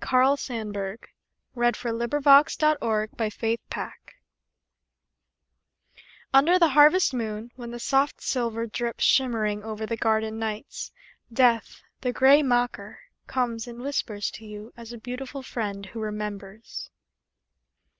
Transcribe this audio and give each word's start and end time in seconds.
Carl 0.00 0.36
Sandburg 0.36 1.08
UNDER 1.54 1.70
THE 1.78 2.18
HARVEST 2.24 2.58
MOON 2.60 3.90
UNDER 6.32 6.58
the 6.58 6.68
harvest 6.70 7.14
moon, 7.14 7.52
When 7.54 7.70
the 7.70 7.78
soft 7.78 8.20
silver 8.20 8.66
Drips 8.66 9.04
shimmering 9.04 9.62
Over 9.62 9.86
the 9.86 9.96
garden 9.96 10.36
nights, 10.40 10.90
Death, 11.32 11.80
the 12.00 12.12
gray 12.12 12.42
mocker, 12.42 12.98
Comes 13.28 13.68
and 13.68 13.80
whispers 13.82 14.32
to 14.32 14.44
you 14.44 14.72
As 14.76 14.92
a 14.92 14.98
beautiful 14.98 15.44
friend 15.44 15.86
Who 15.86 16.00
remembers. 16.00 16.90